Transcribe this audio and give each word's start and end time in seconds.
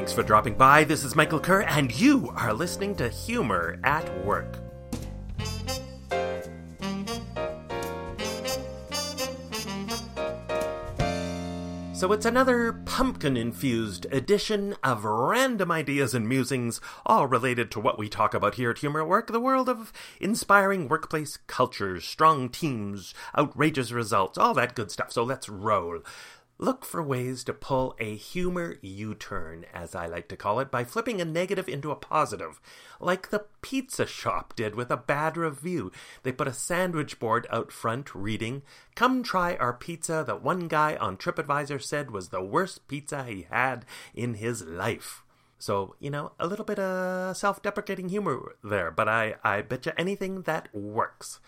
Thanks 0.00 0.14
for 0.14 0.22
dropping 0.22 0.54
by. 0.54 0.84
This 0.84 1.04
is 1.04 1.14
Michael 1.14 1.38
Kerr, 1.38 1.60
and 1.60 1.94
you 2.00 2.32
are 2.34 2.54
listening 2.54 2.94
to 2.96 3.10
Humor 3.10 3.78
at 3.84 4.24
Work. 4.24 4.56
So 11.92 12.12
it's 12.14 12.24
another 12.24 12.72
pumpkin 12.86 13.36
infused 13.36 14.06
edition 14.10 14.74
of 14.82 15.04
random 15.04 15.70
ideas 15.70 16.14
and 16.14 16.26
musings, 16.26 16.80
all 17.04 17.26
related 17.26 17.70
to 17.72 17.80
what 17.80 17.98
we 17.98 18.08
talk 18.08 18.32
about 18.32 18.54
here 18.54 18.70
at 18.70 18.78
Humor 18.78 19.02
at 19.02 19.06
Work 19.06 19.30
the 19.30 19.38
world 19.38 19.68
of 19.68 19.92
inspiring 20.18 20.88
workplace 20.88 21.36
cultures, 21.46 22.06
strong 22.06 22.48
teams, 22.48 23.12
outrageous 23.36 23.92
results, 23.92 24.38
all 24.38 24.54
that 24.54 24.74
good 24.74 24.90
stuff. 24.90 25.12
So 25.12 25.24
let's 25.24 25.50
roll. 25.50 25.98
Look 26.62 26.84
for 26.84 27.02
ways 27.02 27.42
to 27.44 27.54
pull 27.54 27.96
a 27.98 28.14
humor 28.14 28.76
U 28.82 29.14
turn, 29.14 29.64
as 29.72 29.94
I 29.94 30.04
like 30.04 30.28
to 30.28 30.36
call 30.36 30.60
it, 30.60 30.70
by 30.70 30.84
flipping 30.84 31.18
a 31.18 31.24
negative 31.24 31.70
into 31.70 31.90
a 31.90 31.96
positive, 31.96 32.60
like 33.00 33.30
the 33.30 33.46
pizza 33.62 34.04
shop 34.04 34.54
did 34.56 34.74
with 34.74 34.90
a 34.90 34.98
bad 34.98 35.38
review. 35.38 35.90
They 36.22 36.32
put 36.32 36.48
a 36.48 36.52
sandwich 36.52 37.18
board 37.18 37.46
out 37.48 37.72
front 37.72 38.14
reading, 38.14 38.60
Come 38.94 39.22
try 39.22 39.56
our 39.56 39.72
pizza 39.72 40.22
that 40.26 40.42
one 40.42 40.68
guy 40.68 40.96
on 40.96 41.16
TripAdvisor 41.16 41.80
said 41.80 42.10
was 42.10 42.28
the 42.28 42.42
worst 42.42 42.86
pizza 42.88 43.24
he 43.24 43.46
had 43.50 43.86
in 44.14 44.34
his 44.34 44.62
life. 44.62 45.22
So, 45.58 45.96
you 45.98 46.10
know, 46.10 46.32
a 46.38 46.46
little 46.46 46.66
bit 46.66 46.78
of 46.78 47.38
self 47.38 47.62
deprecating 47.62 48.10
humor 48.10 48.54
there, 48.62 48.90
but 48.90 49.08
I, 49.08 49.36
I 49.42 49.62
bet 49.62 49.86
you 49.86 49.92
anything 49.96 50.42
that 50.42 50.68
works. 50.74 51.40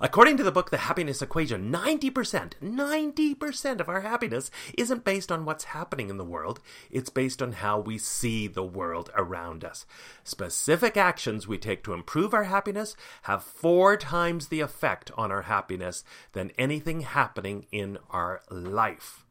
According 0.00 0.36
to 0.36 0.42
the 0.42 0.52
book 0.52 0.70
The 0.70 0.76
Happiness 0.76 1.22
Equation, 1.22 1.72
90%, 1.72 2.52
90% 2.62 3.80
of 3.80 3.88
our 3.88 4.02
happiness 4.02 4.50
isn't 4.76 5.04
based 5.04 5.32
on 5.32 5.44
what's 5.44 5.64
happening 5.64 6.10
in 6.10 6.18
the 6.18 6.24
world, 6.24 6.60
it's 6.90 7.08
based 7.08 7.40
on 7.40 7.52
how 7.52 7.78
we 7.78 7.96
see 7.96 8.46
the 8.46 8.64
world 8.64 9.10
around 9.16 9.64
us. 9.64 9.86
Specific 10.22 10.96
actions 10.96 11.48
we 11.48 11.58
take 11.58 11.82
to 11.84 11.94
improve 11.94 12.34
our 12.34 12.44
happiness 12.44 12.94
have 13.22 13.42
four 13.42 13.96
times 13.96 14.48
the 14.48 14.60
effect 14.60 15.10
on 15.16 15.32
our 15.32 15.42
happiness 15.42 16.04
than 16.32 16.52
anything 16.58 17.00
happening 17.00 17.66
in 17.72 17.98
our 18.10 18.42
life. 18.50 19.25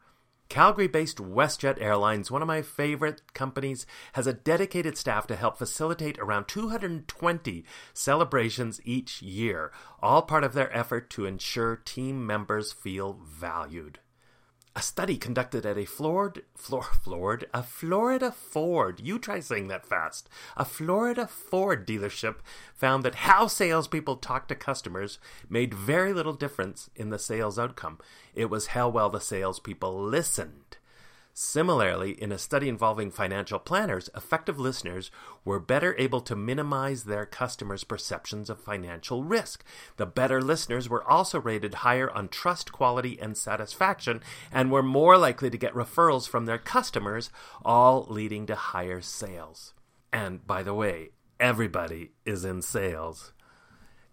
Calgary 0.48 0.88
based 0.88 1.18
WestJet 1.18 1.82
Airlines, 1.82 2.30
one 2.30 2.42
of 2.42 2.48
my 2.48 2.62
favorite 2.62 3.34
companies, 3.34 3.86
has 4.14 4.28
a 4.28 4.34
dedicated 4.34 4.98
staff 4.98 5.26
to 5.28 5.36
help 5.36 5.58
facilitate 5.58 6.20
around 6.20 6.48
220 6.48 7.66
celebrations 7.94 8.80
each 8.86 9.22
year, 9.22 9.72
all 10.02 10.22
part 10.22 10.44
of 10.44 10.54
their 10.54 10.76
effort 10.76 11.10
to 11.10 11.26
ensure 11.26 11.76
team 11.76 12.26
members 12.26 12.72
feel 12.72 13.20
valued. 13.26 14.00
A 14.78 14.82
study 14.82 15.16
conducted 15.18 15.66
at 15.66 15.78
a 15.78 15.86
Florida, 15.86 16.42
Florida, 16.54 17.46
a 17.54 17.64
Florida 17.64 18.30
Ford, 18.30 19.00
you 19.00 19.18
try 19.18 19.40
saying 19.40 19.70
that 19.70 19.86
fast, 19.86 20.28
a 20.58 20.66
Florida 20.66 21.28
Ford 21.28 21.88
dealership 21.88 22.40
found 22.74 23.04
that 23.04 23.16
how 23.16 23.48
salespeople 23.48 24.18
talk 24.18 24.50
to 24.50 24.56
customers 24.56 25.18
made 25.50 25.74
very 25.74 26.12
little 26.12 26.34
difference 26.34 26.90
in 26.94 27.10
the 27.10 27.18
sales 27.18 27.58
outcome. 27.58 28.00
It 28.34 28.50
was 28.50 28.68
how 28.68 28.90
well 28.90 29.10
the 29.10 29.22
salespeople 29.22 29.98
listened. 29.98 30.78
Similarly, 31.38 32.12
in 32.12 32.32
a 32.32 32.38
study 32.38 32.70
involving 32.70 33.12
financial 33.12 33.60
planners, 33.60 34.10
effective 34.16 34.58
listeners 34.58 35.12
were 35.44 35.60
better 35.60 35.94
able 35.98 36.22
to 36.22 36.34
minimize 36.34 37.04
their 37.04 37.26
customers' 37.26 37.84
perceptions 37.84 38.50
of 38.50 38.58
financial 38.58 39.22
risk. 39.22 39.66
The 39.98 40.06
better 40.06 40.42
listeners 40.42 40.88
were 40.88 41.04
also 41.04 41.42
rated 41.42 41.74
higher 41.74 42.10
on 42.10 42.30
trust, 42.30 42.72
quality, 42.72 43.20
and 43.20 43.36
satisfaction, 43.36 44.22
and 44.50 44.72
were 44.72 44.82
more 44.82 45.18
likely 45.18 45.50
to 45.50 45.58
get 45.58 45.74
referrals 45.74 46.26
from 46.26 46.46
their 46.46 46.58
customers, 46.58 47.30
all 47.66 48.06
leading 48.08 48.46
to 48.46 48.56
higher 48.56 49.02
sales. 49.02 49.74
And 50.14 50.48
by 50.48 50.64
the 50.64 50.74
way, 50.74 51.10
everybody 51.38 52.12
is 52.24 52.46
in 52.46 52.62
sales. 52.62 53.34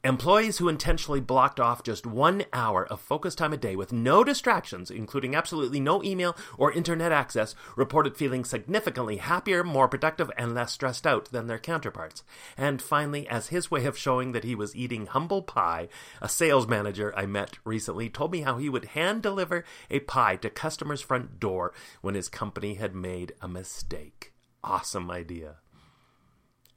Employees 0.04 0.58
who 0.58 0.68
intentionally 0.68 1.20
blocked 1.20 1.60
off 1.60 1.84
just 1.84 2.04
one 2.04 2.42
hour 2.52 2.84
of 2.84 3.00
focus 3.00 3.36
time 3.36 3.52
a 3.52 3.56
day 3.56 3.76
with 3.76 3.92
no 3.92 4.24
distractions, 4.24 4.90
including 4.90 5.36
absolutely 5.36 5.78
no 5.78 6.02
email 6.02 6.36
or 6.58 6.72
internet 6.72 7.12
access, 7.12 7.54
reported 7.76 8.16
feeling 8.16 8.44
significantly 8.44 9.18
happier, 9.18 9.62
more 9.62 9.86
productive, 9.86 10.28
and 10.36 10.56
less 10.56 10.72
stressed 10.72 11.06
out 11.06 11.26
than 11.26 11.46
their 11.46 11.60
counterparts. 11.60 12.24
And 12.56 12.82
finally, 12.82 13.28
as 13.28 13.48
his 13.48 13.70
way 13.70 13.84
of 13.84 13.96
showing 13.96 14.32
that 14.32 14.42
he 14.42 14.56
was 14.56 14.74
eating 14.74 15.06
humble 15.06 15.42
pie, 15.42 15.88
a 16.20 16.28
sales 16.28 16.66
manager 16.66 17.16
I 17.16 17.26
met 17.26 17.58
recently 17.64 18.10
told 18.10 18.32
me 18.32 18.40
how 18.40 18.58
he 18.58 18.68
would 18.68 18.86
hand 18.86 19.22
deliver 19.22 19.64
a 19.88 20.00
pie 20.00 20.34
to 20.34 20.50
customers' 20.50 21.00
front 21.00 21.38
door 21.38 21.72
when 22.00 22.16
his 22.16 22.28
company 22.28 22.74
had 22.74 22.92
made 22.92 23.34
a 23.40 23.46
mistake. 23.46 24.32
Awesome 24.64 25.12
idea. 25.12 25.58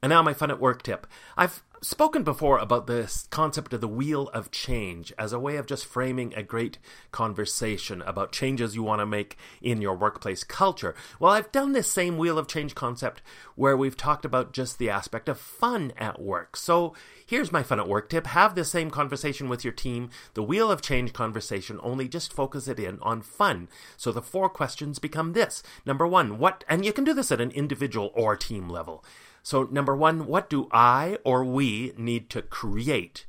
And 0.02 0.10
now 0.10 0.22
my 0.22 0.34
fun 0.34 0.52
at 0.52 0.60
work 0.60 0.82
tip. 0.82 1.06
I've 1.36 1.64
spoken 1.82 2.22
before 2.22 2.58
about 2.58 2.86
this 2.86 3.28
concept 3.30 3.72
of 3.72 3.80
the 3.80 3.88
wheel 3.88 4.28
of 4.28 4.50
change 4.50 5.12
as 5.18 5.32
a 5.32 5.38
way 5.38 5.56
of 5.56 5.66
just 5.66 5.84
framing 5.84 6.34
a 6.34 6.42
great 6.42 6.78
conversation 7.12 8.02
about 8.02 8.32
changes 8.32 8.74
you 8.74 8.82
want 8.82 9.00
to 9.00 9.06
make 9.06 9.36
in 9.60 9.80
your 9.80 9.94
workplace 9.94 10.42
culture. 10.42 10.94
Well, 11.20 11.32
I've 11.32 11.52
done 11.52 11.72
this 11.72 11.90
same 11.90 12.18
wheel 12.18 12.38
of 12.38 12.48
change 12.48 12.74
concept 12.74 13.22
where 13.54 13.76
we've 13.76 13.96
talked 13.96 14.24
about 14.24 14.52
just 14.52 14.78
the 14.78 14.90
aspect 14.90 15.28
of 15.28 15.38
fun 15.38 15.92
at 15.96 16.20
work. 16.20 16.56
So 16.56 16.94
here's 17.26 17.52
my 17.52 17.62
fun 17.62 17.80
at 17.80 17.88
work 17.88 18.08
tip. 18.08 18.26
Have 18.28 18.54
the 18.54 18.64
same 18.64 18.90
conversation 18.90 19.48
with 19.48 19.64
your 19.64 19.72
team. 19.72 20.10
The 20.34 20.42
wheel 20.42 20.70
of 20.70 20.82
change 20.82 21.12
conversation, 21.12 21.78
only 21.82 22.08
just 22.08 22.32
focus 22.32 22.68
it 22.68 22.80
in 22.80 22.98
on 23.00 23.22
fun. 23.22 23.68
So 23.96 24.12
the 24.12 24.22
four 24.22 24.48
questions 24.48 24.98
become 24.98 25.32
this. 25.32 25.62
Number 25.84 26.06
one, 26.06 26.38
what, 26.38 26.64
and 26.68 26.84
you 26.84 26.92
can 26.92 27.04
do 27.04 27.14
this 27.14 27.30
at 27.32 27.40
an 27.40 27.50
individual 27.50 28.10
or 28.14 28.36
team 28.36 28.68
level. 28.68 29.04
So, 29.46 29.62
number 29.70 29.94
one, 29.94 30.26
what 30.26 30.50
do 30.50 30.66
I 30.72 31.18
or 31.22 31.44
we 31.44 31.92
need 31.96 32.30
to 32.30 32.42
create 32.42 33.26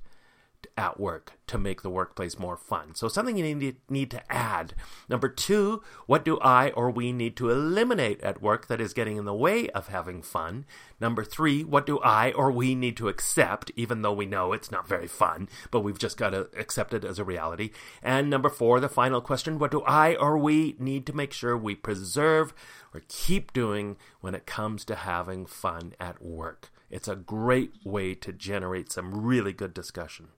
at 0.77 0.99
work 0.99 1.33
to 1.47 1.57
make 1.57 1.81
the 1.81 1.89
workplace 1.89 2.37
more 2.37 2.55
fun. 2.55 2.93
So 2.93 3.07
something 3.07 3.37
you 3.37 3.55
need, 3.55 3.77
need 3.89 4.11
to 4.11 4.31
add. 4.31 4.73
Number 5.09 5.27
two, 5.27 5.81
what 6.05 6.23
do 6.23 6.39
I 6.39 6.69
or 6.71 6.91
we 6.91 7.11
need 7.11 7.35
to 7.37 7.49
eliminate 7.49 8.21
at 8.21 8.41
work 8.41 8.67
that 8.67 8.79
is 8.79 8.93
getting 8.93 9.17
in 9.17 9.25
the 9.25 9.33
way 9.33 9.69
of 9.69 9.87
having 9.87 10.21
fun? 10.21 10.65
Number 10.99 11.23
three, 11.23 11.63
what 11.63 11.85
do 11.85 11.99
I 11.99 12.31
or 12.31 12.51
we 12.51 12.75
need 12.75 12.95
to 12.97 13.07
accept, 13.07 13.71
even 13.75 14.01
though 14.01 14.13
we 14.13 14.25
know 14.25 14.53
it's 14.53 14.71
not 14.71 14.87
very 14.87 15.07
fun, 15.07 15.49
but 15.71 15.81
we've 15.81 15.99
just 15.99 16.17
got 16.17 16.29
to 16.29 16.49
accept 16.57 16.93
it 16.93 17.03
as 17.03 17.17
a 17.17 17.23
reality? 17.23 17.71
And 18.03 18.29
number 18.29 18.49
four, 18.49 18.79
the 18.79 18.89
final 18.89 19.21
question, 19.21 19.57
what 19.57 19.71
do 19.71 19.81
I 19.81 20.15
or 20.15 20.37
we 20.37 20.75
need 20.79 21.05
to 21.07 21.13
make 21.13 21.33
sure 21.33 21.57
we 21.57 21.75
preserve 21.75 22.53
or 22.93 23.01
keep 23.07 23.53
doing 23.53 23.97
when 24.21 24.35
it 24.35 24.45
comes 24.45 24.85
to 24.85 24.95
having 24.95 25.45
fun 25.45 25.93
at 25.99 26.21
work? 26.21 26.71
It's 26.89 27.07
a 27.07 27.15
great 27.15 27.73
way 27.83 28.13
to 28.15 28.31
generate 28.31 28.91
some 28.91 29.25
really 29.25 29.53
good 29.53 29.73
discussion. 29.73 30.29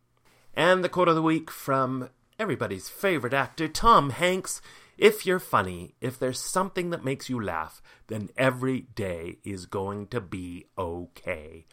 And 0.54 0.84
the 0.84 0.90
quote 0.90 1.08
of 1.08 1.16
the 1.16 1.22
week 1.22 1.50
from 1.52 2.10
everybody's 2.38 2.90
favorite 2.90 3.34
actor, 3.34 3.68
Tom 3.68 4.12
Hanks 4.12 4.62
If 4.98 5.26
you're 5.26 5.40
funny, 5.40 5.96
if 6.02 6.20
there's 6.20 6.40
something 6.40 6.90
that 6.90 7.06
makes 7.06 7.30
you 7.30 7.42
laugh, 7.42 7.82
then 8.08 8.30
every 8.38 8.82
day 8.82 9.38
is 9.44 9.66
going 9.66 10.08
to 10.08 10.20
be 10.20 10.66
okay. 10.78 11.66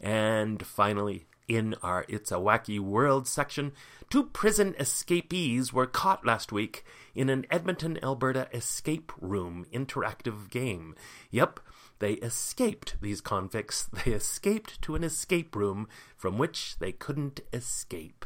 And 0.00 0.66
finally, 0.66 1.26
in 1.48 1.74
our 1.82 2.04
It's 2.08 2.32
a 2.32 2.36
Wacky 2.36 2.78
World 2.78 3.26
section, 3.26 3.72
two 4.10 4.24
prison 4.24 4.74
escapees 4.78 5.72
were 5.72 5.86
caught 5.86 6.24
last 6.24 6.52
week 6.52 6.84
in 7.14 7.28
an 7.28 7.46
Edmonton, 7.50 7.98
Alberta 8.02 8.48
escape 8.52 9.12
room 9.20 9.66
interactive 9.72 10.50
game. 10.50 10.94
Yep, 11.30 11.60
they 11.98 12.14
escaped, 12.14 12.96
these 13.00 13.20
convicts. 13.20 13.88
They 14.04 14.12
escaped 14.12 14.82
to 14.82 14.96
an 14.96 15.04
escape 15.04 15.54
room 15.54 15.88
from 16.16 16.36
which 16.36 16.78
they 16.78 16.90
couldn't 16.90 17.40
escape. 17.52 18.24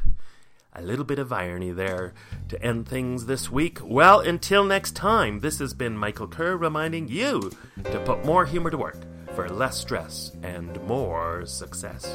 A 0.73 0.83
little 0.83 1.05
bit 1.05 1.19
of 1.19 1.33
irony 1.33 1.73
there 1.73 2.15
to 2.49 2.63
end 2.63 2.89
things 2.89 3.27
this 3.27 3.51
week. 3.51 3.79
Well, 3.83 4.21
until 4.21 4.65
next 4.65 4.97
time, 4.97 5.41
this 5.41 5.59
has 5.59 5.75
been 5.75 5.97
Michael 5.97 6.29
Kerr 6.29 6.57
reminding 6.57 7.09
you 7.09 7.51
to 7.85 8.01
put 8.01 8.25
more 8.25 8.45
humor 8.45 8.71
to 8.71 8.79
work 8.79 8.99
for 9.35 9.49
less 9.49 9.79
stress 9.79 10.33
and 10.43 10.83
more 10.87 11.45
success. 11.45 12.11